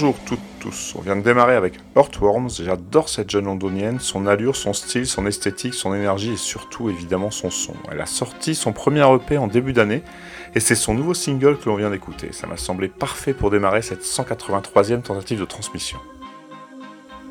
Bonjour 0.00 0.14
toutes, 0.26 0.38
tous. 0.60 0.94
On 0.96 1.00
vient 1.00 1.16
de 1.16 1.22
démarrer 1.22 1.56
avec 1.56 1.74
Earthworms. 1.96 2.50
J'adore 2.50 3.08
cette 3.08 3.30
jeune 3.30 3.46
londonienne, 3.46 3.98
son 3.98 4.28
allure, 4.28 4.54
son 4.54 4.72
style, 4.72 5.08
son 5.08 5.26
esthétique, 5.26 5.74
son 5.74 5.92
énergie 5.92 6.34
et 6.34 6.36
surtout 6.36 6.88
évidemment 6.88 7.32
son 7.32 7.50
son. 7.50 7.74
Elle 7.90 8.00
a 8.00 8.06
sorti 8.06 8.54
son 8.54 8.72
premier 8.72 9.04
EP 9.12 9.38
en 9.38 9.48
début 9.48 9.72
d'année 9.72 10.04
et 10.54 10.60
c'est 10.60 10.76
son 10.76 10.94
nouveau 10.94 11.14
single 11.14 11.58
que 11.58 11.68
l'on 11.68 11.74
vient 11.74 11.90
d'écouter. 11.90 12.28
Ça 12.30 12.46
m'a 12.46 12.56
semblé 12.56 12.86
parfait 12.86 13.34
pour 13.34 13.50
démarrer 13.50 13.82
cette 13.82 14.04
183e 14.04 15.02
tentative 15.02 15.40
de 15.40 15.44
transmission. 15.44 15.98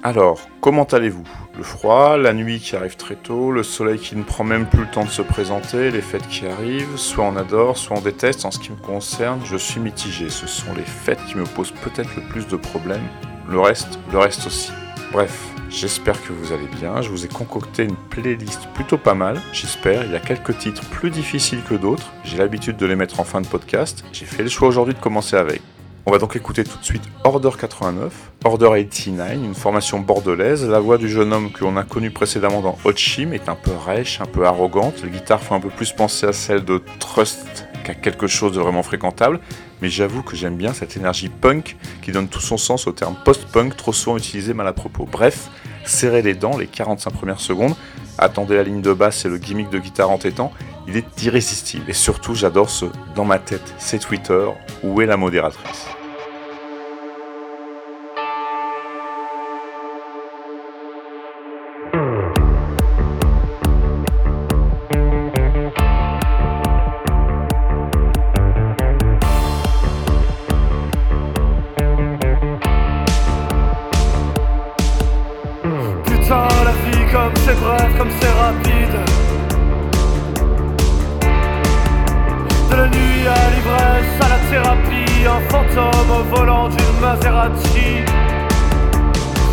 Alors, 0.07 0.39
comment 0.61 0.85
allez-vous? 0.85 1.27
Le 1.57 1.63
froid, 1.63 2.15
la 2.15 2.31
nuit 2.31 2.61
qui 2.61 2.77
arrive 2.77 2.95
très 2.95 3.15
tôt, 3.15 3.51
le 3.51 3.61
soleil 3.61 3.99
qui 3.99 4.15
ne 4.15 4.23
prend 4.23 4.45
même 4.45 4.65
plus 4.65 4.83
le 4.83 4.89
temps 4.89 5.03
de 5.03 5.09
se 5.09 5.21
présenter, 5.21 5.91
les 5.91 5.99
fêtes 5.99 6.29
qui 6.29 6.47
arrivent, 6.47 6.95
soit 6.95 7.25
on 7.25 7.35
adore, 7.35 7.75
soit 7.75 7.97
on 7.97 7.99
déteste. 7.99 8.45
En 8.45 8.51
ce 8.51 8.57
qui 8.57 8.71
me 8.71 8.77
concerne, 8.77 9.41
je 9.43 9.57
suis 9.57 9.81
mitigé. 9.81 10.29
Ce 10.29 10.47
sont 10.47 10.73
les 10.77 10.85
fêtes 10.85 11.19
qui 11.27 11.35
me 11.35 11.43
posent 11.43 11.73
peut-être 11.73 12.15
le 12.15 12.21
plus 12.21 12.47
de 12.47 12.55
problèmes. 12.55 13.03
Le 13.49 13.59
reste, 13.59 13.99
le 14.13 14.19
reste 14.19 14.47
aussi. 14.47 14.71
Bref, 15.11 15.45
j'espère 15.69 16.15
que 16.23 16.31
vous 16.31 16.53
allez 16.53 16.69
bien. 16.79 17.01
Je 17.01 17.09
vous 17.09 17.25
ai 17.25 17.27
concocté 17.27 17.83
une 17.83 17.97
playlist 18.09 18.65
plutôt 18.75 18.97
pas 18.97 19.13
mal, 19.13 19.41
j'espère. 19.51 20.05
Il 20.05 20.13
y 20.13 20.15
a 20.15 20.21
quelques 20.21 20.57
titres 20.57 20.85
plus 20.89 21.09
difficiles 21.09 21.63
que 21.69 21.75
d'autres. 21.75 22.13
J'ai 22.23 22.37
l'habitude 22.37 22.77
de 22.77 22.85
les 22.85 22.95
mettre 22.95 23.19
en 23.19 23.25
fin 23.25 23.41
de 23.41 23.47
podcast. 23.47 24.05
J'ai 24.13 24.25
fait 24.25 24.43
le 24.43 24.49
choix 24.49 24.69
aujourd'hui 24.69 24.93
de 24.93 25.01
commencer 25.01 25.35
avec. 25.35 25.61
On 26.09 26.11
va 26.11 26.19
donc 26.19 26.37
écouter 26.37 26.63
tout 26.63 26.77
de 26.77 26.85
suite 26.85 27.03
Order 27.25 27.49
89, 27.59 28.13
Order 28.45 28.69
89, 28.77 29.33
une 29.33 29.53
formation 29.53 29.99
bordelaise. 29.99 30.65
La 30.65 30.79
voix 30.79 30.97
du 30.97 31.09
jeune 31.09 31.33
homme 31.33 31.51
que 31.51 31.65
l'on 31.65 31.75
a 31.75 31.83
connu 31.83 32.11
précédemment 32.11 32.61
dans 32.61 32.77
Hot 32.85 32.95
Chim 32.95 33.31
est 33.33 33.49
un 33.49 33.55
peu 33.55 33.71
rêche, 33.75 34.21
un 34.21 34.25
peu 34.25 34.45
arrogante. 34.45 35.03
Les 35.03 35.09
guitares 35.09 35.43
font 35.43 35.55
un 35.55 35.59
peu 35.59 35.67
plus 35.67 35.91
penser 35.91 36.25
à 36.25 36.31
celle 36.31 36.63
de 36.63 36.81
Trust 36.99 37.67
qu'à 37.83 37.93
quelque 37.93 38.25
chose 38.25 38.53
de 38.53 38.61
vraiment 38.61 38.83
fréquentable. 38.83 39.41
Mais 39.81 39.89
j'avoue 39.89 40.23
que 40.23 40.35
j'aime 40.35 40.57
bien 40.57 40.73
cette 40.73 40.97
énergie 40.97 41.29
punk 41.29 41.77
qui 42.01 42.11
donne 42.11 42.27
tout 42.27 42.39
son 42.39 42.57
sens 42.57 42.87
au 42.87 42.91
terme 42.91 43.15
post-punk 43.23 43.75
trop 43.77 43.93
souvent 43.93 44.17
utilisé 44.17 44.53
mal 44.53 44.67
à 44.67 44.73
propos. 44.73 45.07
Bref, 45.09 45.49
serrez 45.85 46.21
les 46.21 46.33
dents 46.33 46.57
les 46.57 46.67
45 46.67 47.11
premières 47.11 47.39
secondes, 47.39 47.75
attendez 48.17 48.55
la 48.55 48.63
ligne 48.63 48.81
de 48.81 48.93
basse 48.93 49.25
et 49.25 49.29
le 49.29 49.37
gimmick 49.37 49.69
de 49.69 49.79
guitare 49.79 50.09
entêtant, 50.09 50.51
il 50.87 50.97
est 50.97 51.23
irrésistible. 51.23 51.85
Et 51.89 51.93
surtout, 51.93 52.33
j'adore 52.33 52.69
ce 52.69 52.85
dans 53.15 53.25
ma 53.25 53.39
tête, 53.39 53.73
c'est 53.77 53.99
Twitter, 53.99 54.45
où 54.83 55.01
est 55.01 55.05
la 55.05 55.17
modératrice? 55.17 55.87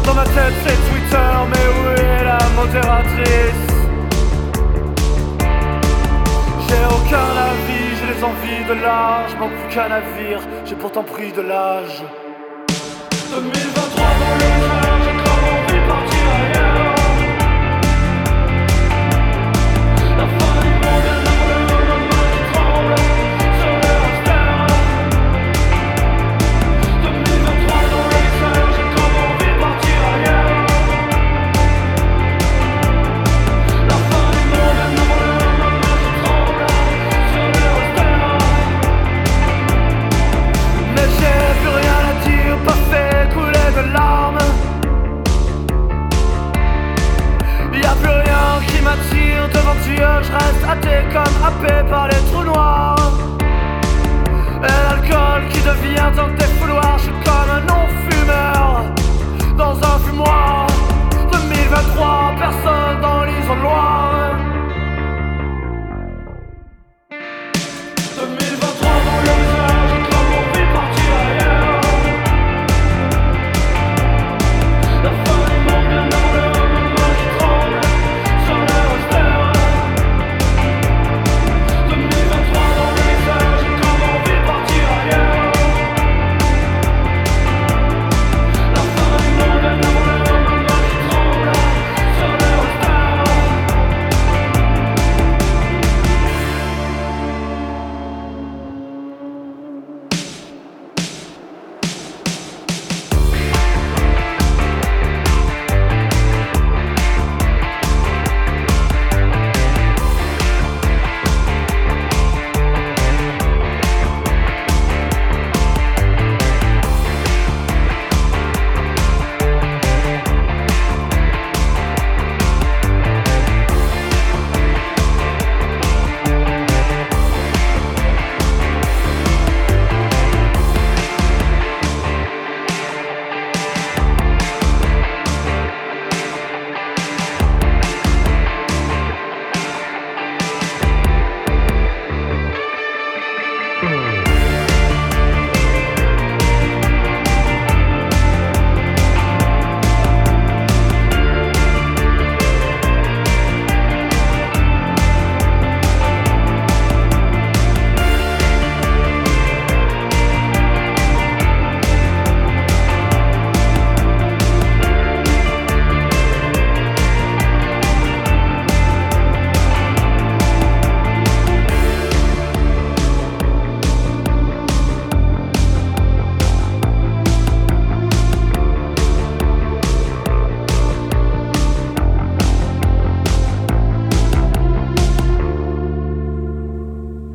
Dans 0.04 0.14
ma 0.14 0.24
tête 0.24 0.54
c'est 0.66 0.78
Twitter, 0.90 1.32
mais 1.50 1.66
où 1.74 1.80
est 1.96 2.24
la 2.24 2.38
modératrice? 2.56 3.72
J'ai 6.66 6.84
aucun 6.96 7.30
avis, 7.50 7.86
j'ai 7.98 8.08
les 8.14 8.24
envies 8.24 8.64
de 8.68 8.74
l'âge, 8.82 9.36
manque 9.38 9.52
plus 9.52 9.74
qu'un 9.74 9.88
navire, 9.88 10.40
j'ai 10.64 10.74
pourtant 10.74 11.04
pris 11.04 11.32
de 11.32 11.42
l'âge. 11.42 12.02
2023 13.30 14.04
dans 14.20 14.53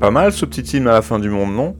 Pas 0.09 0.21
mal 0.21 0.33
ce 0.33 0.43
petit 0.43 0.63
film 0.63 0.87
à 0.87 0.93
la 0.93 1.03
fin 1.03 1.19
du 1.19 1.29
monde, 1.29 1.53
non? 1.53 1.75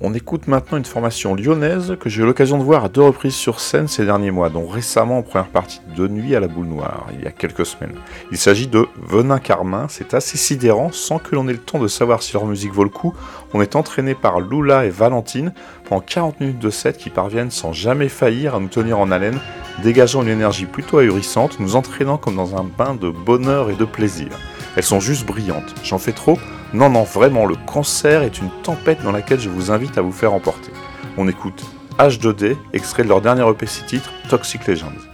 On 0.00 0.12
écoute 0.12 0.48
maintenant 0.48 0.78
une 0.78 0.84
formation 0.84 1.36
lyonnaise 1.36 1.96
que 2.00 2.08
j'ai 2.08 2.24
eu 2.24 2.26
l'occasion 2.26 2.58
de 2.58 2.64
voir 2.64 2.84
à 2.84 2.88
deux 2.88 3.02
reprises 3.02 3.36
sur 3.36 3.60
scène 3.60 3.86
ces 3.86 4.04
derniers 4.04 4.32
mois, 4.32 4.50
dont 4.50 4.66
récemment 4.66 5.18
en 5.18 5.22
première 5.22 5.46
partie 5.46 5.80
de 5.96 6.08
Nuit 6.08 6.34
à 6.34 6.40
la 6.40 6.48
boule 6.48 6.66
noire, 6.66 7.06
il 7.12 7.22
y 7.22 7.28
a 7.28 7.30
quelques 7.30 7.64
semaines. 7.64 7.94
Il 8.32 8.36
s'agit 8.36 8.66
de 8.66 8.88
Venin 9.00 9.38
Carmin, 9.38 9.86
c'est 9.88 10.12
assez 10.12 10.36
sidérant, 10.36 10.90
sans 10.90 11.20
que 11.20 11.36
l'on 11.36 11.46
ait 11.46 11.52
le 11.52 11.58
temps 11.58 11.78
de 11.78 11.86
savoir 11.86 12.24
si 12.24 12.32
leur 12.32 12.46
musique 12.46 12.72
vaut 12.72 12.82
le 12.82 12.90
coup. 12.90 13.14
On 13.54 13.62
est 13.62 13.76
entraîné 13.76 14.16
par 14.16 14.40
Lula 14.40 14.84
et 14.84 14.90
Valentine 14.90 15.52
pendant 15.88 16.00
40 16.00 16.40
minutes 16.40 16.58
de 16.58 16.70
set 16.70 16.96
qui 16.98 17.10
parviennent 17.10 17.52
sans 17.52 17.72
jamais 17.72 18.08
faillir 18.08 18.56
à 18.56 18.58
nous 18.58 18.66
tenir 18.66 18.98
en 18.98 19.12
haleine, 19.12 19.38
dégageant 19.84 20.22
une 20.22 20.30
énergie 20.30 20.66
plutôt 20.66 20.98
ahurissante, 20.98 21.60
nous 21.60 21.76
entraînant 21.76 22.18
comme 22.18 22.34
dans 22.34 22.56
un 22.56 22.64
bain 22.64 22.96
de 22.96 23.08
bonheur 23.08 23.70
et 23.70 23.76
de 23.76 23.84
plaisir. 23.84 24.30
Elles 24.78 24.84
sont 24.84 25.00
juste 25.00 25.26
brillantes. 25.26 25.74
J'en 25.82 25.98
fais 25.98 26.12
trop 26.12 26.38
non, 26.72 26.88
non, 26.90 27.02
vraiment, 27.02 27.46
le 27.46 27.56
concert 27.56 28.22
est 28.22 28.38
une 28.38 28.50
tempête 28.62 29.02
dans 29.02 29.10
laquelle 29.10 29.40
je 29.40 29.48
vous 29.48 29.70
invite 29.70 29.96
à 29.96 30.02
vous 30.02 30.12
faire 30.12 30.34
emporter. 30.34 30.70
On 31.16 31.26
écoute 31.26 31.64
H2D, 31.98 32.56
extrait 32.74 33.02
de 33.02 33.08
leur 33.08 33.22
dernier 33.22 33.42
EP 33.50 33.66
titre, 33.66 34.12
Toxic 34.28 34.66
Legends. 34.66 35.07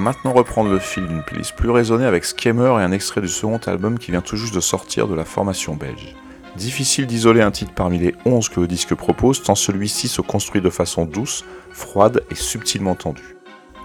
Maintenant 0.00 0.32
reprendre 0.32 0.70
le 0.70 0.78
fil 0.78 1.06
d'une 1.06 1.22
playlist 1.22 1.54
plus 1.54 1.70
raisonnée 1.70 2.06
avec 2.06 2.24
Scammer 2.24 2.80
et 2.80 2.82
un 2.82 2.92
extrait 2.92 3.20
du 3.20 3.28
second 3.28 3.60
album 3.66 3.98
qui 3.98 4.10
vient 4.10 4.20
tout 4.20 4.36
juste 4.36 4.54
de 4.54 4.60
sortir 4.60 5.06
de 5.06 5.14
la 5.14 5.24
formation 5.24 5.76
belge. 5.76 6.16
Difficile 6.56 7.06
d'isoler 7.06 7.42
un 7.42 7.52
titre 7.52 7.72
parmi 7.74 7.98
les 7.98 8.14
11 8.24 8.48
que 8.48 8.60
le 8.60 8.66
disque 8.66 8.94
propose, 8.94 9.42
tant 9.42 9.54
celui-ci 9.54 10.08
se 10.08 10.20
construit 10.20 10.60
de 10.60 10.70
façon 10.70 11.04
douce, 11.04 11.44
froide 11.70 12.22
et 12.30 12.34
subtilement 12.34 12.96
tendue. 12.96 13.39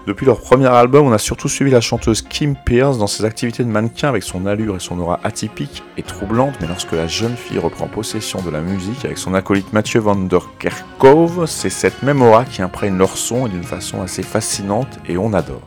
Depuis 0.06 0.24
leur 0.24 0.40
premier 0.40 0.68
album, 0.68 1.08
on 1.08 1.12
a 1.12 1.18
surtout 1.18 1.48
suivi 1.48 1.72
la 1.72 1.80
chanteuse 1.80 2.22
Kim 2.22 2.54
Pierce 2.54 2.96
dans 2.96 3.08
ses 3.08 3.24
activités 3.24 3.64
de 3.64 3.68
mannequin 3.68 4.08
avec 4.08 4.22
son 4.22 4.46
allure 4.46 4.76
et 4.76 4.80
son 4.80 5.00
aura 5.00 5.18
atypique 5.24 5.82
et 5.96 6.04
troublante, 6.04 6.54
mais 6.60 6.68
lorsque 6.68 6.92
la 6.92 7.08
jeune 7.08 7.36
fille 7.36 7.58
reprend 7.58 7.88
possession 7.88 8.40
de 8.40 8.50
la 8.50 8.60
musique 8.60 9.04
avec 9.04 9.18
son 9.18 9.34
acolyte 9.34 9.72
Mathieu 9.72 9.98
van 9.98 10.14
der 10.14 10.48
Kerkhove, 10.60 11.46
c'est 11.46 11.70
cette 11.70 12.04
même 12.04 12.22
aura 12.22 12.44
qui 12.44 12.62
imprègne 12.62 12.96
leur 12.96 13.16
son 13.16 13.48
et 13.48 13.50
d'une 13.50 13.64
façon 13.64 14.00
assez 14.00 14.22
fascinante 14.22 15.00
et 15.08 15.18
on 15.18 15.32
adore. 15.32 15.62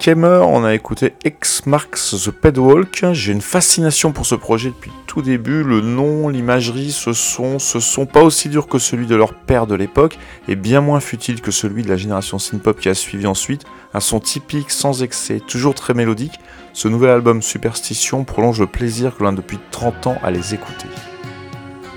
Scammer, 0.00 0.40
on 0.46 0.64
a 0.64 0.72
écouté 0.72 1.12
X 1.26 1.66
Marks 1.66 2.14
the 2.24 2.30
Pedwalk. 2.30 3.12
J'ai 3.12 3.32
une 3.32 3.42
fascination 3.42 4.12
pour 4.12 4.24
ce 4.24 4.34
projet 4.34 4.70
depuis 4.70 4.90
tout 5.06 5.20
début. 5.20 5.62
Le 5.62 5.82
nom, 5.82 6.30
l'imagerie, 6.30 6.90
ce 6.90 7.12
son, 7.12 7.58
ce 7.58 7.80
son 7.80 8.06
pas 8.06 8.22
aussi 8.22 8.48
dur 8.48 8.66
que 8.66 8.78
celui 8.78 9.06
de 9.06 9.14
leur 9.14 9.34
père 9.34 9.66
de 9.66 9.74
l'époque 9.74 10.18
et 10.48 10.56
bien 10.56 10.80
moins 10.80 11.00
futile 11.00 11.42
que 11.42 11.50
celui 11.50 11.82
de 11.82 11.90
la 11.90 11.98
génération 11.98 12.38
synth-pop 12.38 12.80
qui 12.80 12.88
a 12.88 12.94
suivi 12.94 13.26
ensuite. 13.26 13.66
Un 13.92 14.00
son 14.00 14.20
typique, 14.20 14.70
sans 14.70 15.02
excès, 15.02 15.38
toujours 15.38 15.74
très 15.74 15.92
mélodique. 15.92 16.40
Ce 16.72 16.88
nouvel 16.88 17.10
album 17.10 17.42
Superstition 17.42 18.24
prolonge 18.24 18.58
le 18.58 18.68
plaisir 18.68 19.14
que 19.14 19.22
l'on 19.22 19.28
a 19.28 19.32
depuis 19.32 19.58
30 19.70 20.06
ans 20.06 20.16
à 20.22 20.30
les 20.30 20.54
écouter. 20.54 20.88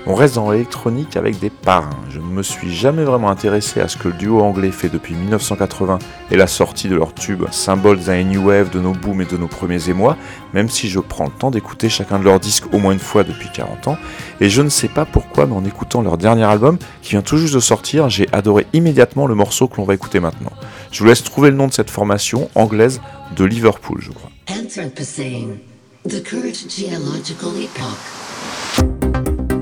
On 0.06 0.14
reste 0.14 0.34
dans 0.34 0.50
l'électronique 0.50 1.16
avec 1.16 1.38
des 1.38 1.48
parrains. 1.48 1.98
Je 2.10 2.18
ne 2.18 2.26
me 2.26 2.42
suis 2.42 2.74
jamais 2.74 3.04
vraiment 3.04 3.30
intéressé 3.30 3.80
à 3.80 3.88
ce 3.88 3.96
que 3.96 4.08
le 4.08 4.14
duo 4.14 4.40
anglais 4.40 4.70
fait 4.70 4.90
depuis 4.90 5.14
1980 5.14 5.98
et 6.30 6.36
la 6.36 6.46
sortie 6.46 6.88
de 6.88 6.94
leur 6.94 7.14
tube, 7.14 7.44
symbole 7.50 7.98
d'un 7.98 8.22
new 8.22 8.48
wave 8.48 8.68
de 8.68 8.80
nos 8.80 8.92
booms 8.92 9.22
et 9.22 9.24
de 9.24 9.38
nos 9.38 9.48
premiers 9.48 9.88
émois, 9.88 10.18
même 10.52 10.68
si 10.68 10.90
je 10.90 11.00
prends 11.00 11.24
le 11.24 11.30
temps 11.30 11.50
d'écouter 11.50 11.88
chacun 11.88 12.18
de 12.18 12.24
leurs 12.24 12.38
disques 12.38 12.72
au 12.74 12.78
moins 12.78 12.92
une 12.92 12.98
fois 12.98 13.24
depuis 13.24 13.48
40 13.54 13.88
ans. 13.88 13.96
Et 14.42 14.50
je 14.50 14.60
ne 14.60 14.68
sais 14.68 14.88
pas 14.88 15.06
pourquoi, 15.06 15.46
mais 15.46 15.54
en 15.54 15.64
écoutant 15.64 16.02
leur 16.02 16.18
dernier 16.18 16.44
album, 16.44 16.76
qui 17.00 17.12
vient 17.12 17.22
tout 17.22 17.38
juste 17.38 17.54
de 17.54 17.60
sortir, 17.60 18.10
j'ai 18.10 18.28
adoré 18.32 18.66
immédiatement 18.74 19.26
le 19.26 19.34
morceau 19.34 19.68
que 19.68 19.78
l'on 19.78 19.84
va 19.84 19.94
écouter 19.94 20.20
maintenant. 20.20 20.52
Je 20.92 20.98
vous 20.98 21.06
laisse 21.06 21.24
trouver 21.24 21.50
le 21.50 21.56
nom 21.56 21.66
de 21.66 21.72
cette 21.72 21.90
formation 21.90 22.50
anglaise 22.54 23.00
de 23.36 23.44
Liverpool, 23.44 24.00
je 24.00 24.10
crois. 24.10 24.30
the. 29.14 29.53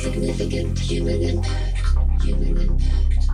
Significant 0.00 0.78
human 0.78 1.20
impact, 1.20 2.22
human 2.22 2.56
impact, 2.56 3.28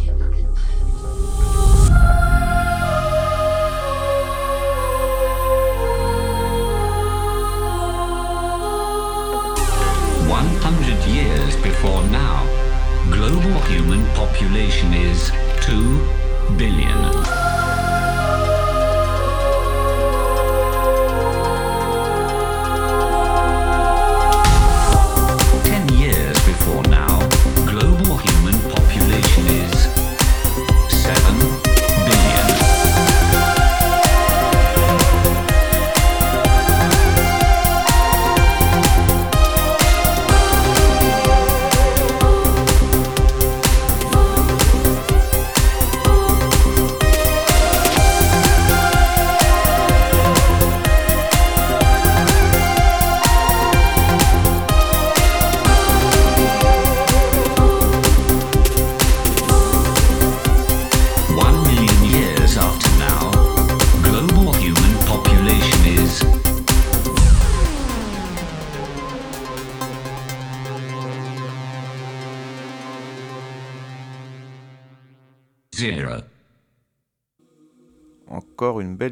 human 0.00 0.34
impact. 0.34 1.29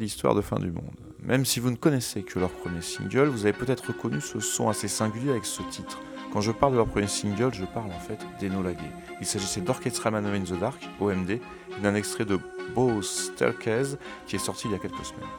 Encore 0.09 0.31
une 0.31 0.35
belle 0.35 0.35
histoire 0.35 0.35
de 0.35 0.41
fin 0.41 0.59
du 0.59 0.71
monde. 0.71 0.95
Même 1.23 1.45
si 1.45 1.59
vous 1.59 1.69
ne 1.69 1.75
connaissez 1.75 2.23
que 2.23 2.39
leur 2.39 2.49
premier 2.49 2.81
single, 2.81 3.27
vous 3.27 3.45
avez 3.45 3.53
peut-être 3.53 3.87
reconnu 3.87 4.21
ce 4.21 4.39
son 4.39 4.69
assez 4.69 4.87
singulier 4.87 5.31
avec 5.31 5.45
ce 5.45 5.61
titre. 5.63 5.99
Quand 6.33 6.41
je 6.41 6.51
parle 6.51 6.73
de 6.73 6.77
leur 6.77 6.87
premier 6.87 7.07
single, 7.07 7.53
je 7.53 7.65
parle 7.65 7.91
en 7.91 7.99
fait 7.99 8.19
d'Enola 8.39 8.73
Gay. 8.73 8.91
Il 9.19 9.25
s'agissait 9.25 9.61
d'Orchestra 9.61 10.11
Man 10.11 10.25
in 10.25 10.43
the 10.43 10.59
Dark, 10.59 10.87
OMD, 10.99 11.29
et 11.31 11.41
d'un 11.81 11.95
extrait 11.95 12.25
de 12.25 12.39
Bose 12.75 13.07
Staircase 13.07 13.97
qui 14.27 14.35
est 14.35 14.39
sorti 14.39 14.67
il 14.67 14.71
y 14.71 14.75
a 14.75 14.79
quelques 14.79 15.05
semaines. 15.05 15.29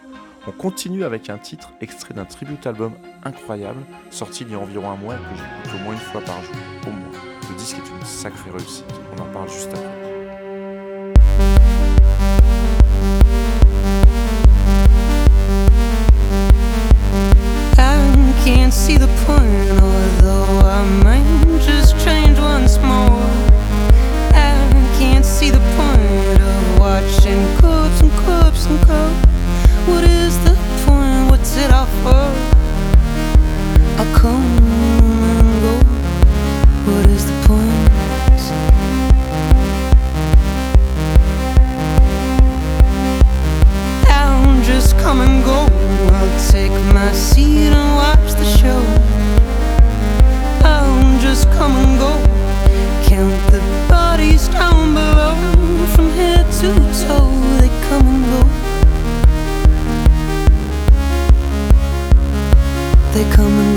On 0.47 0.53
continue 0.53 1.05
avec 1.05 1.31
un 1.31 1.39
titre 1.39 1.71
extrait 1.81 2.15
d'un 2.15 2.25
tribute 2.25 2.67
album 2.67 2.93
incroyable, 3.25 3.83
sorti 4.11 4.45
il 4.45 4.53
y 4.53 4.55
a 4.55 4.59
environ 4.59 4.91
un 4.91 4.97
mois 4.97 5.15
et 5.15 5.19
que 5.19 5.37
j'écoute 5.37 5.81
au 5.81 5.85
moins 5.85 5.93
une 5.95 6.01
fois 6.01 6.21
par 6.23 6.43
jour, 6.43 6.55
au 6.87 6.91
moins. 6.91 7.21
Le 7.49 7.57
disque 7.57 7.77
est 7.77 7.91
une 7.91 8.07
sacrée 8.07 8.51
réussite, 8.51 8.85
on 9.17 9.23
en 9.23 9.33
parle 9.33 9.51
juste 9.51 9.71
après. 9.73 10.00
Can't 18.71 18.83
see 18.87 18.97
the 18.97 19.09
point, 19.27 19.83
although 19.83 20.61
I 20.65 20.85
might 21.03 21.61
just 21.61 21.99
change 22.05 22.39
once 22.39 22.79
more. 22.79 23.27
I 24.33 24.71
can't 24.97 25.25
see 25.25 25.51
the 25.51 25.59
point 25.77 26.41
of 26.41 26.79
watching 26.79 27.43
cups 27.57 28.01
and 28.01 28.13
cups 28.25 28.67
and 28.67 28.79
cups. 28.87 29.27
What 29.89 30.05
is 30.05 30.39
the 30.45 30.55
point? 30.87 31.31
What's 31.31 31.57
it 31.57 31.73
all 31.73 31.87
for? 32.05 32.31
I 33.99 34.05
come 34.15 34.47
and 35.31 35.63
go. 35.65 35.75
What 36.93 37.07
is 37.11 37.27
the 37.27 37.35
point? 37.49 37.91
I'll 44.09 44.63
just 44.63 44.97
come 44.99 45.23
and 45.23 45.45
go. 45.45 45.70
Take 46.51 46.73
my 46.93 47.13
seat 47.13 47.71
and 47.71 47.95
watch 47.95 48.33
the 48.35 48.45
show. 48.59 48.83
I'll 50.67 51.21
just 51.21 51.49
come 51.53 51.77
and 51.77 51.97
go. 51.97 52.13
Count 53.09 53.53
the 53.53 53.61
bodies 53.89 54.49
down 54.49 54.93
below 54.93 55.37
from 55.95 56.11
head 56.11 56.45
to 56.61 56.75
toe. 57.07 57.31
They 57.61 57.71
come 57.89 58.07
and 58.15 58.25
go. 58.33 58.41
They 63.15 63.25
come 63.37 63.55
and 63.65 63.70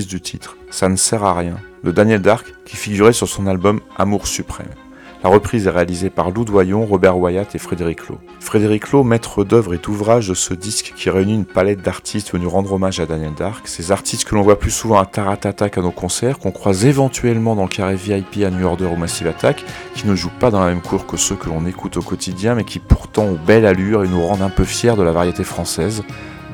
du 0.00 0.22
titre 0.22 0.56
Ça 0.70 0.88
ne 0.88 0.96
sert 0.96 1.22
à 1.22 1.34
rien 1.34 1.58
de 1.84 1.90
Daniel 1.90 2.22
Dark 2.22 2.54
qui 2.64 2.76
figurait 2.76 3.12
sur 3.12 3.28
son 3.28 3.46
album 3.46 3.80
Amour 3.98 4.26
suprême. 4.26 4.68
La 5.22 5.28
reprise 5.28 5.66
est 5.66 5.70
réalisée 5.70 6.08
par 6.08 6.30
Lou 6.30 6.44
Doyon, 6.44 6.86
Robert 6.86 7.18
Wyatt 7.18 7.54
et 7.54 7.58
Frédéric 7.58 8.08
Lowe. 8.08 8.18
Frédéric 8.40 8.90
Lowe, 8.90 9.04
maître 9.04 9.44
d'œuvre 9.44 9.74
et 9.74 9.80
ouvrage 9.88 10.28
de 10.28 10.34
ce 10.34 10.54
disque 10.54 10.94
qui 10.96 11.10
réunit 11.10 11.34
une 11.34 11.44
palette 11.44 11.82
d'artistes 11.82 12.32
venus 12.32 12.48
rendre 12.48 12.72
hommage 12.72 13.00
à 13.00 13.06
Daniel 13.06 13.34
Dark, 13.34 13.68
ces 13.68 13.92
artistes 13.92 14.24
que 14.24 14.34
l'on 14.34 14.42
voit 14.42 14.58
plus 14.58 14.70
souvent 14.70 14.98
à 14.98 15.04
Taratata 15.04 15.68
qu'à 15.68 15.82
nos 15.82 15.92
concerts, 15.92 16.38
qu'on 16.38 16.50
croise 16.50 16.86
éventuellement 16.86 17.54
dans 17.54 17.64
le 17.64 17.68
carré 17.68 17.94
VIP 17.94 18.44
à 18.44 18.50
New 18.50 18.66
Order 18.66 18.86
ou 18.86 18.96
Massive 18.96 19.28
Attack, 19.28 19.62
qui 19.94 20.08
ne 20.08 20.16
jouent 20.16 20.30
pas 20.40 20.50
dans 20.50 20.60
la 20.60 20.68
même 20.68 20.80
cour 20.82 21.06
que 21.06 21.18
ceux 21.18 21.36
que 21.36 21.50
l'on 21.50 21.66
écoute 21.66 21.98
au 21.98 22.02
quotidien, 22.02 22.54
mais 22.54 22.64
qui 22.64 22.78
pourtant 22.78 23.24
ont 23.24 23.38
belle 23.46 23.66
allure 23.66 24.04
et 24.04 24.08
nous 24.08 24.26
rendent 24.26 24.42
un 24.42 24.50
peu 24.50 24.64
fiers 24.64 24.96
de 24.96 25.02
la 25.02 25.12
variété 25.12 25.44
française. 25.44 26.02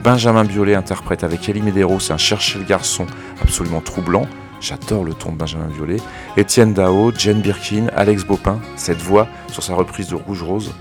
Benjamin 0.03 0.45
Biolay 0.45 0.75
interprète 0.75 1.25
avec 1.25 1.49
Elie 1.49 1.61
Medeiros 1.61 2.11
un 2.11 2.17
Chercher 2.17 2.59
le 2.59 2.65
garçon 2.65 3.07
absolument 3.43 3.81
troublant. 3.81 4.27
J'adore 4.61 5.05
le 5.05 5.15
ton 5.15 5.33
de 5.33 5.37
Benjamin 5.37 5.67
Biolay. 5.67 5.99
Étienne 6.37 6.73
Dao, 6.73 7.13
Jane 7.17 7.41
Birkin, 7.41 7.87
Alex 7.95 8.25
Bopin, 8.25 8.61
cette 8.77 8.99
voix 8.99 9.29
sur 9.51 9.63
sa 9.63 9.75
reprise 9.75 10.09
de 10.09 10.15
Rouge 10.15 10.43
Rose. 10.43 10.73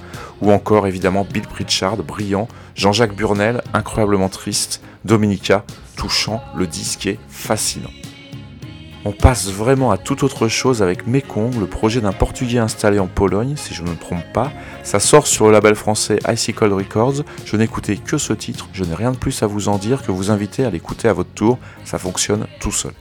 Ou 0.42 0.52
encore 0.52 0.88
évidemment 0.88 1.26
Bill 1.30 1.48
Pritchard, 1.48 1.98
brillant. 1.98 2.48
Jean-Jacques 2.76 3.16
Burnel, 3.16 3.62
incroyablement 3.74 4.30
triste. 4.30 4.82
Dominica, 5.04 5.64
touchant. 5.96 6.42
Le 6.56 6.68
disque 6.68 7.08
est 7.08 7.20
fascinant. 7.28 7.92
On 9.08 9.14
passe 9.14 9.50
vraiment 9.50 9.90
à 9.90 9.98
toute 9.98 10.22
autre 10.24 10.50
chose 10.50 10.82
avec 10.82 11.08
Mekong, 11.08 11.58
le 11.58 11.66
projet 11.66 12.02
d'un 12.02 12.12
Portugais 12.12 12.58
installé 12.58 13.00
en 13.00 13.08
Pologne, 13.08 13.54
si 13.56 13.74
je 13.74 13.82
ne 13.82 13.92
me 13.92 13.96
trompe 13.96 14.26
pas. 14.34 14.52
Ça 14.84 15.00
sort 15.00 15.28
sur 15.28 15.46
le 15.46 15.54
label 15.54 15.76
français 15.76 16.20
Icicle 16.28 16.74
Records. 16.74 17.24
Je 17.46 17.56
n'écoutais 17.56 17.96
que 17.96 18.18
ce 18.18 18.34
titre, 18.34 18.68
je 18.74 18.84
n'ai 18.84 18.96
rien 18.96 19.14
de 19.14 19.18
plus 19.18 19.44
à 19.44 19.48
vous 19.48 19.70
en 19.70 19.78
dire 19.78 20.04
que 20.04 20.12
vous 20.12 20.30
inviter 20.30 20.66
à 20.66 20.70
l'écouter 20.70 21.08
à 21.08 21.14
votre 21.14 21.32
tour. 21.32 21.58
Ça 21.86 21.98
fonctionne 21.98 22.48
tout 22.60 22.74
seul. 22.74 22.92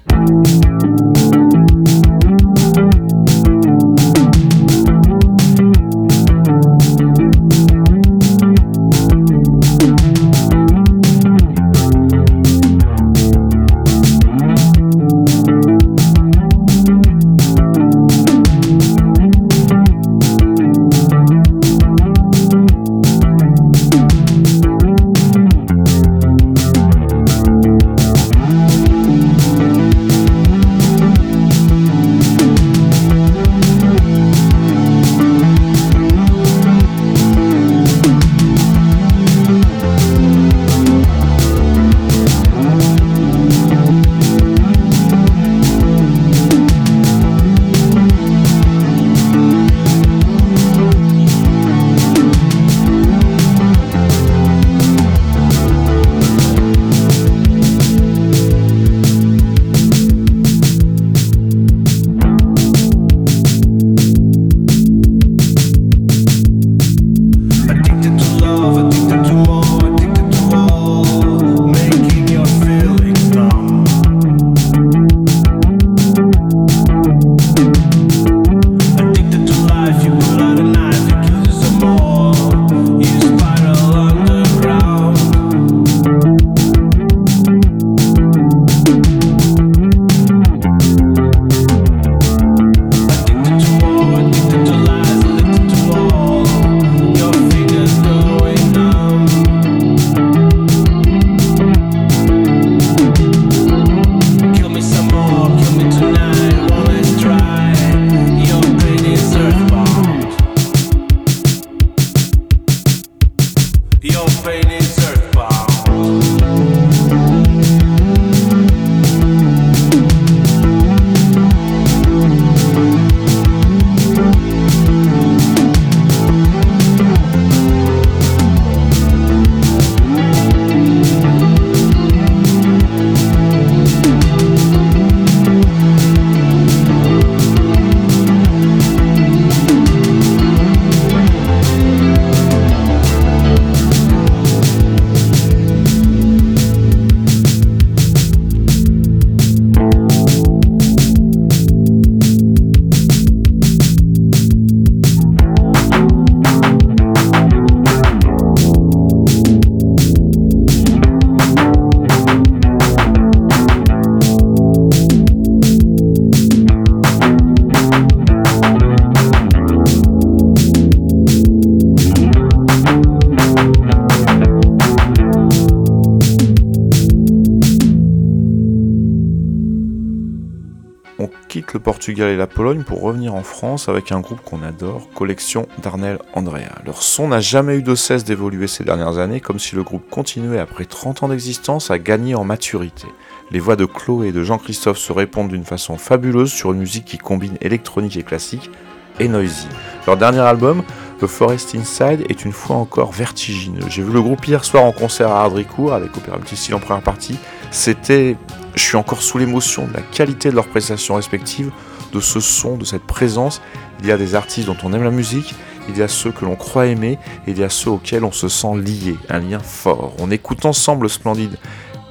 Et 182.08 182.36
la 182.36 182.46
Pologne 182.46 182.84
pour 182.84 183.02
revenir 183.02 183.34
en 183.34 183.42
France 183.42 183.88
avec 183.88 184.12
un 184.12 184.20
groupe 184.20 184.40
qu'on 184.44 184.62
adore, 184.62 185.08
Collection 185.12 185.66
Darnell 185.82 186.20
Andrea. 186.34 186.70
Leur 186.84 187.02
son 187.02 187.28
n'a 187.28 187.40
jamais 187.40 187.78
eu 187.78 187.82
de 187.82 187.96
cesse 187.96 188.22
d'évoluer 188.22 188.68
ces 188.68 188.84
dernières 188.84 189.18
années, 189.18 189.40
comme 189.40 189.58
si 189.58 189.74
le 189.74 189.82
groupe 189.82 190.08
continuait 190.08 190.60
après 190.60 190.84
30 190.84 191.24
ans 191.24 191.28
d'existence 191.28 191.90
à 191.90 191.98
gagner 191.98 192.36
en 192.36 192.44
maturité. 192.44 193.08
Les 193.50 193.58
voix 193.58 193.74
de 193.74 193.86
Chloé 193.86 194.28
et 194.28 194.32
de 194.32 194.44
Jean-Christophe 194.44 194.98
se 194.98 195.12
répondent 195.12 195.48
d'une 195.48 195.64
façon 195.64 195.98
fabuleuse 195.98 196.52
sur 196.52 196.72
une 196.72 196.78
musique 196.78 197.06
qui 197.06 197.18
combine 197.18 197.56
électronique 197.60 198.16
et 198.16 198.22
classique 198.22 198.70
et 199.18 199.26
noisy. 199.26 199.66
Leur 200.06 200.16
dernier 200.16 200.40
album, 200.40 200.84
The 201.18 201.26
Forest 201.26 201.74
Inside, 201.74 202.24
est 202.28 202.44
une 202.44 202.52
fois 202.52 202.76
encore 202.76 203.10
vertigineux. 203.10 203.82
J'ai 203.88 204.04
vu 204.04 204.12
le 204.12 204.22
groupe 204.22 204.46
hier 204.46 204.64
soir 204.64 204.84
en 204.84 204.92
concert 204.92 205.32
à 205.32 205.42
Ardricourt 205.42 205.92
avec 205.92 206.16
Opéra 206.16 206.36
Multicille 206.36 206.74
en 206.74 206.78
première 206.78 207.02
partie. 207.02 207.36
C'était 207.72 208.36
je 208.76 208.82
suis 208.82 208.96
encore 208.96 209.22
sous 209.22 209.38
l'émotion 209.38 209.86
de 209.86 209.94
la 209.94 210.02
qualité 210.02 210.50
de 210.50 210.54
leurs 210.54 210.68
prestations 210.68 211.14
respectives, 211.14 211.70
de 212.12 212.20
ce 212.20 212.40
son, 212.40 212.76
de 212.76 212.84
cette 212.84 213.04
présence. 213.04 213.60
Il 214.00 214.06
y 214.06 214.12
a 214.12 214.18
des 214.18 214.34
artistes 214.34 214.66
dont 214.66 214.76
on 214.82 214.92
aime 214.92 215.04
la 215.04 215.10
musique, 215.10 215.54
il 215.88 215.96
y 215.96 216.02
a 216.02 216.08
ceux 216.08 216.32
que 216.32 216.44
l'on 216.44 216.56
croit 216.56 216.86
aimer, 216.86 217.18
et 217.46 217.52
il 217.52 217.58
y 217.58 217.64
a 217.64 217.70
ceux 217.70 217.90
auxquels 217.90 218.24
on 218.24 218.32
se 218.32 218.48
sent 218.48 218.76
lié, 218.76 219.16
un 219.28 219.40
lien 219.40 219.58
fort. 219.58 220.14
On 220.18 220.30
écoute 220.30 220.64
ensemble 220.64 221.04
le 221.04 221.08
splendide 221.08 221.56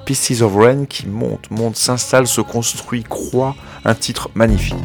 Pieces 0.05 0.41
of 0.41 0.55
Rain 0.55 0.85
qui 0.85 1.07
monte, 1.07 1.49
monte, 1.49 1.75
s'installe, 1.75 2.27
se 2.27 2.41
construit, 2.41 3.03
croit, 3.03 3.55
un 3.83 3.95
titre 3.95 4.29
magnifique. 4.35 4.75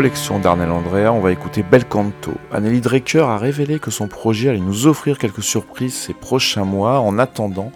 Collection 0.00 0.38
d'Arnel 0.38 0.70
Andrea, 0.70 1.12
on 1.12 1.20
va 1.20 1.30
écouter 1.30 1.62
Bel 1.62 1.84
Canto. 1.84 2.32
Anneli 2.52 2.80
Drecker 2.80 3.28
a 3.28 3.36
révélé 3.36 3.78
que 3.78 3.90
son 3.90 4.08
projet 4.08 4.48
allait 4.48 4.58
nous 4.58 4.86
offrir 4.86 5.18
quelques 5.18 5.42
surprises 5.42 5.92
ces 5.92 6.14
prochains 6.14 6.64
mois. 6.64 7.00
En 7.00 7.18
attendant, 7.18 7.70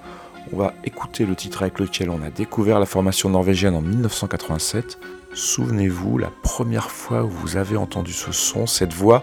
on 0.51 0.57
va 0.57 0.73
écouter 0.85 1.27
le 1.27 1.35
titre 1.35 1.61
avec 1.61 1.79
lequel 1.79 2.09
on 2.09 2.23
a 2.23 2.31
découvert 2.31 2.81
la 2.81 2.87
formation 2.87 3.29
norvégienne 3.29 3.75
en 3.75 3.83
1987. 3.83 4.99
Souvenez-vous, 5.35 6.17
la 6.17 6.31
première 6.43 6.91
fois 6.91 7.25
où 7.25 7.29
vous 7.29 7.59
avez 7.59 7.77
entendu 7.77 8.15
ce 8.15 8.33
son, 8.33 8.67
cette 8.67 8.95
voix, 8.95 9.23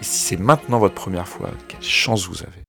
et 0.00 0.04
si 0.04 0.20
c'est 0.20 0.36
maintenant 0.36 0.78
votre 0.78 0.94
première 0.94 1.26
fois, 1.26 1.50
quelle 1.66 1.82
chance 1.82 2.28
vous 2.28 2.44
avez. 2.44 2.62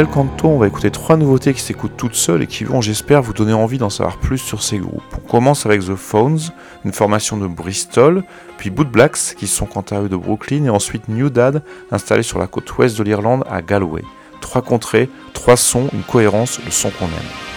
Bel 0.00 0.08
on 0.44 0.56
va 0.56 0.66
écouter 0.66 0.90
trois 0.90 1.18
nouveautés 1.18 1.52
qui 1.52 1.60
s'écoutent 1.60 1.98
toutes 1.98 2.14
seules 2.14 2.40
et 2.40 2.46
qui 2.46 2.64
vont, 2.64 2.80
j'espère, 2.80 3.20
vous 3.20 3.34
donner 3.34 3.52
envie 3.52 3.76
d'en 3.76 3.90
savoir 3.90 4.16
plus 4.16 4.38
sur 4.38 4.62
ces 4.62 4.78
groupes. 4.78 5.02
On 5.14 5.28
commence 5.28 5.66
avec 5.66 5.82
The 5.82 5.94
Phones, 5.94 6.38
une 6.86 6.92
formation 6.94 7.36
de 7.36 7.46
Bristol, 7.46 8.24
puis 8.56 8.70
Boot 8.70 8.90
Blacks, 8.90 9.34
qui 9.36 9.46
sont 9.46 9.66
quant 9.66 9.84
à 9.90 10.00
eux 10.00 10.08
de 10.08 10.16
Brooklyn, 10.16 10.64
et 10.64 10.70
ensuite 10.70 11.10
New 11.10 11.28
Dad, 11.28 11.62
installé 11.90 12.22
sur 12.22 12.38
la 12.38 12.46
côte 12.46 12.78
ouest 12.78 12.96
de 12.96 13.02
l'Irlande 13.02 13.44
à 13.50 13.60
Galway. 13.60 14.02
Trois 14.40 14.62
contrées, 14.62 15.10
trois 15.34 15.58
sons, 15.58 15.90
une 15.92 16.02
cohérence, 16.02 16.60
le 16.64 16.70
son 16.70 16.88
qu'on 16.88 17.04
aime. 17.04 17.49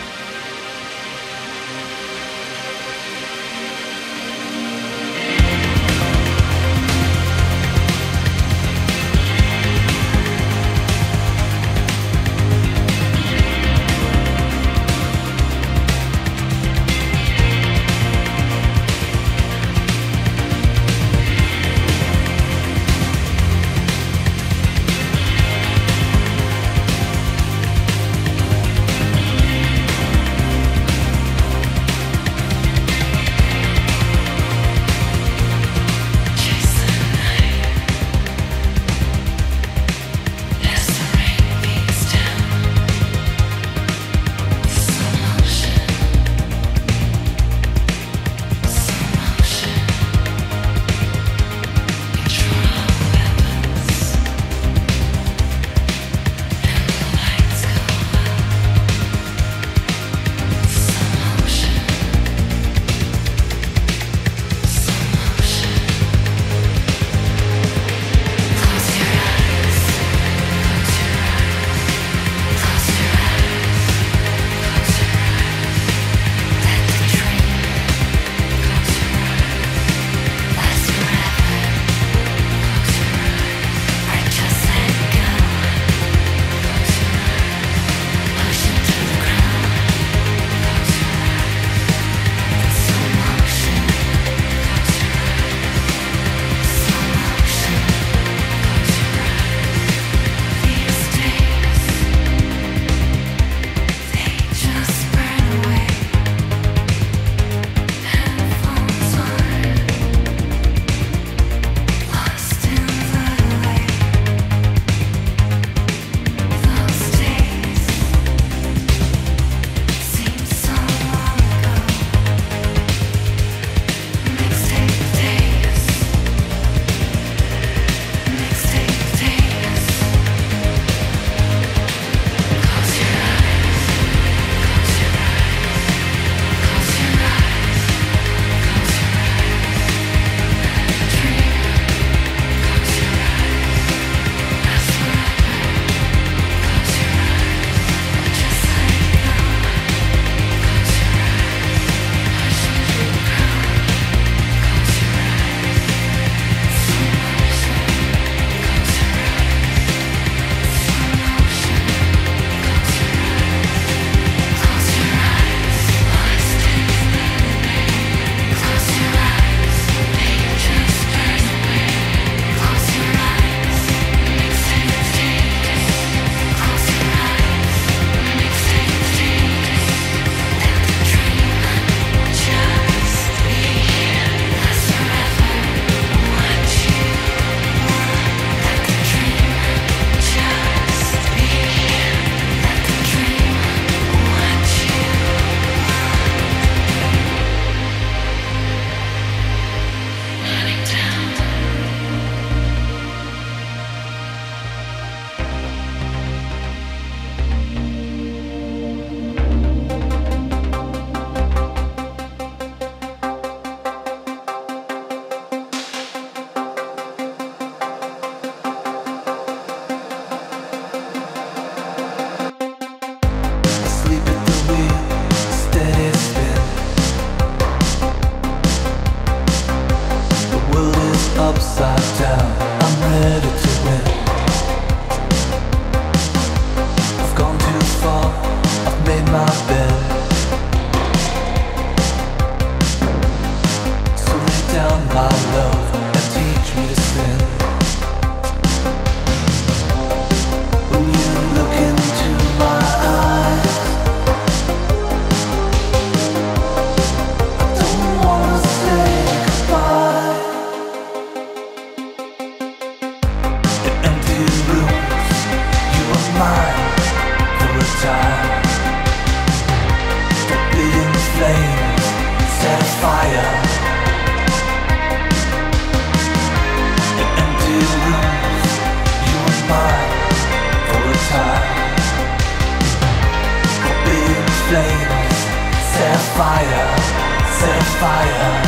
Fire. 288.04 288.64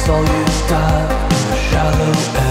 Saw 0.00 0.20
you 0.32 0.44
dive 0.70 1.10
in 1.36 1.42
the 1.50 1.56
shallow 1.68 2.12
end. 2.40 2.45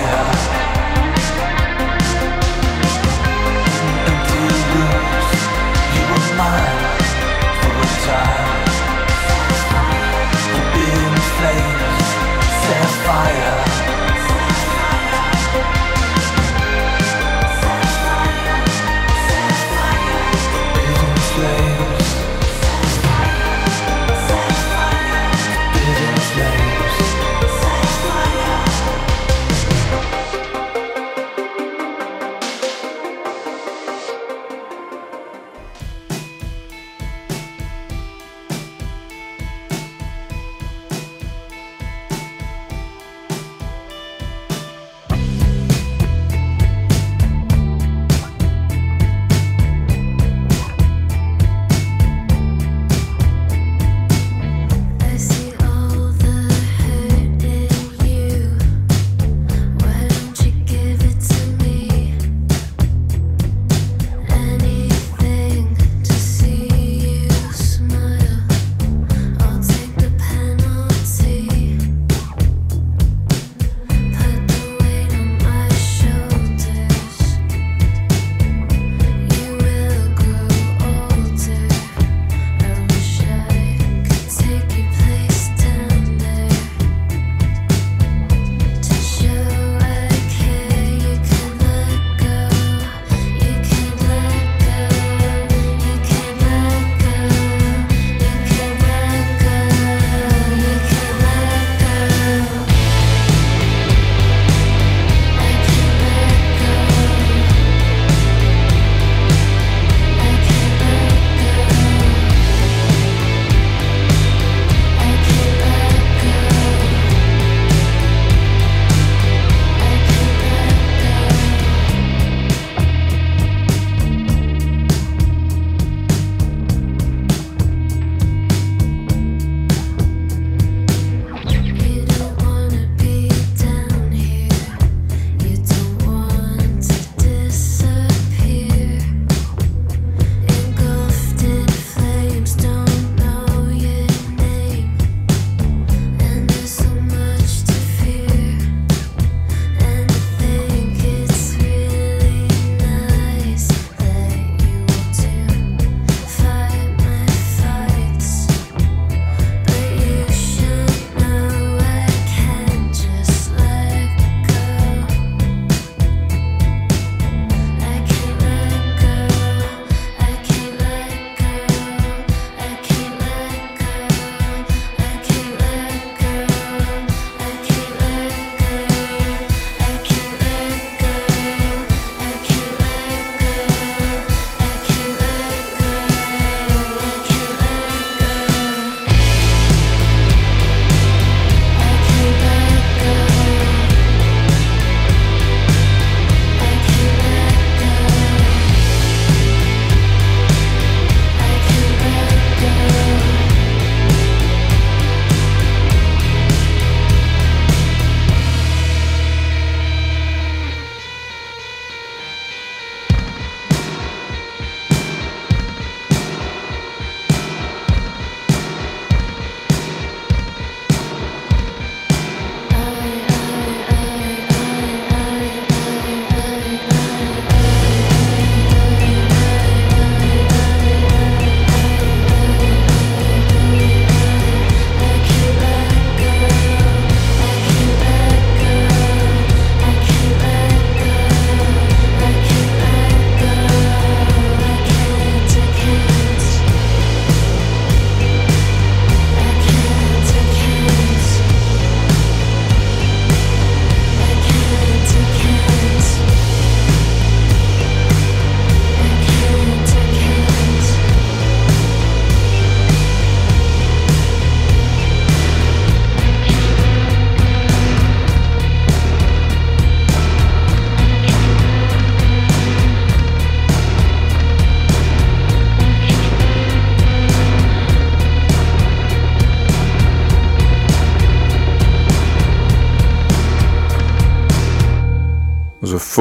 啊。 0.00 0.31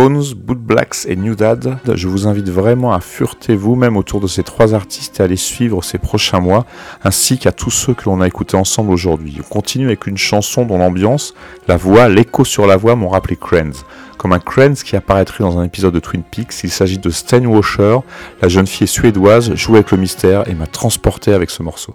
Phones, 0.01 0.33
Boot 0.35 0.57
Blacks 0.57 1.05
et 1.05 1.15
New 1.15 1.35
Dad. 1.35 1.77
Je 1.93 2.07
vous 2.07 2.25
invite 2.25 2.49
vraiment 2.49 2.91
à 2.91 3.01
fureter 3.01 3.55
vous-même 3.55 3.97
autour 3.97 4.19
de 4.19 4.25
ces 4.25 4.41
trois 4.41 4.73
artistes 4.73 5.19
et 5.19 5.23
à 5.23 5.27
les 5.27 5.35
suivre 5.35 5.83
ces 5.83 5.99
prochains 5.99 6.39
mois, 6.39 6.65
ainsi 7.03 7.37
qu'à 7.37 7.51
tous 7.51 7.69
ceux 7.69 7.93
que 7.93 8.05
l'on 8.05 8.19
a 8.19 8.25
écoutés 8.25 8.57
ensemble 8.57 8.89
aujourd'hui. 8.89 9.37
On 9.39 9.47
continue 9.47 9.85
avec 9.85 10.07
une 10.07 10.17
chanson 10.17 10.65
dont 10.65 10.79
l'ambiance, 10.79 11.35
la 11.67 11.77
voix, 11.77 12.09
l'écho 12.09 12.43
sur 12.45 12.65
la 12.65 12.77
voix 12.77 12.95
m'ont 12.95 13.09
rappelé 13.09 13.35
Krenz. 13.35 13.85
Comme 14.17 14.33
un 14.33 14.39
Krenz 14.39 14.81
qui 14.81 14.95
apparaîtrait 14.95 15.43
dans 15.43 15.59
un 15.59 15.65
épisode 15.65 15.93
de 15.93 15.99
Twin 15.99 16.23
Peaks, 16.23 16.63
il 16.63 16.71
s'agit 16.71 16.97
de 16.97 17.11
Sten 17.11 17.45
Washer, 17.45 17.99
la 18.41 18.47
jeune 18.47 18.65
fille 18.65 18.87
suédoise, 18.87 19.53
joue 19.53 19.75
avec 19.75 19.91
le 19.91 19.99
mystère 19.99 20.49
et 20.49 20.55
m'a 20.55 20.65
transporté 20.65 21.31
avec 21.31 21.51
ce 21.51 21.61
morceau. 21.61 21.93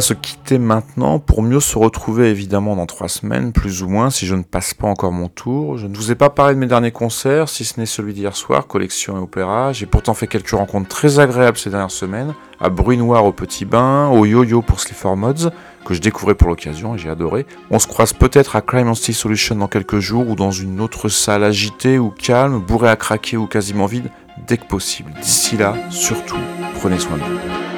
Se 0.00 0.14
quitter 0.14 0.58
maintenant 0.58 1.18
pour 1.18 1.42
mieux 1.42 1.60
se 1.60 1.78
retrouver 1.78 2.28
évidemment 2.30 2.76
dans 2.76 2.86
trois 2.86 3.08
semaines, 3.08 3.52
plus 3.52 3.82
ou 3.82 3.88
moins, 3.88 4.10
si 4.10 4.26
je 4.26 4.34
ne 4.34 4.42
passe 4.42 4.74
pas 4.74 4.86
encore 4.86 5.12
mon 5.12 5.28
tour. 5.28 5.78
Je 5.78 5.86
ne 5.86 5.96
vous 5.96 6.10
ai 6.10 6.14
pas 6.14 6.30
parlé 6.30 6.54
de 6.54 6.60
mes 6.60 6.66
derniers 6.66 6.90
concerts, 6.90 7.48
si 7.48 7.64
ce 7.64 7.78
n'est 7.78 7.86
celui 7.86 8.12
d'hier 8.12 8.36
soir, 8.36 8.66
collection 8.66 9.16
et 9.16 9.20
opéra. 9.20 9.72
J'ai 9.72 9.86
pourtant 9.86 10.14
fait 10.14 10.26
quelques 10.26 10.50
rencontres 10.50 10.88
très 10.88 11.18
agréables 11.18 11.58
ces 11.58 11.70
dernières 11.70 11.90
semaines, 11.90 12.34
à 12.60 12.68
Bruit 12.68 12.96
Noir 12.96 13.24
au 13.24 13.32
Petit 13.32 13.64
Bain, 13.64 14.08
au 14.08 14.26
Yo-Yo 14.26 14.62
pour 14.62 14.80
Slipper 14.80 15.16
Mods, 15.16 15.50
que 15.84 15.94
je 15.94 16.00
découvrais 16.00 16.34
pour 16.34 16.48
l'occasion 16.48 16.94
et 16.94 16.98
j'ai 16.98 17.08
adoré. 17.08 17.46
On 17.70 17.78
se 17.78 17.86
croise 17.86 18.12
peut-être 18.12 18.56
à 18.56 18.60
Crime 18.60 18.94
City 18.94 19.14
Solution 19.14 19.56
dans 19.56 19.68
quelques 19.68 19.98
jours 19.98 20.28
ou 20.28 20.34
dans 20.34 20.50
une 20.50 20.80
autre 20.80 21.08
salle 21.08 21.44
agitée 21.44 21.98
ou 21.98 22.10
calme, 22.10 22.60
bourrée 22.60 22.90
à 22.90 22.96
craquer 22.96 23.36
ou 23.36 23.46
quasiment 23.46 23.86
vide, 23.86 24.10
dès 24.46 24.56
que 24.56 24.66
possible. 24.66 25.12
D'ici 25.22 25.56
là, 25.56 25.74
surtout, 25.90 26.38
prenez 26.80 26.98
soin 26.98 27.16
de 27.16 27.22
vous. 27.22 27.69